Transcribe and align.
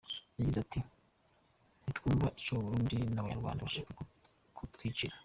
Yagize 0.37 0.57
ati: 0.65 0.79
"Ntitwumva 1.81 2.27
ico 2.39 2.51
abarundi 2.57 2.97
n'abanyarwanda 3.13 3.65
bashaka 3.67 3.91
kutwicira. 4.57 5.15